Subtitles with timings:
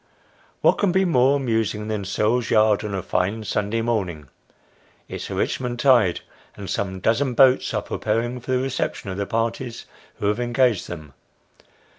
[0.61, 4.29] What can be more amusing than Searle's yard on a fine Sunday morn ing?
[5.07, 6.21] It's a Richmond tide,
[6.55, 9.85] and some dozen boats are preparing for the reception of the parties
[10.15, 11.13] who have engaged them.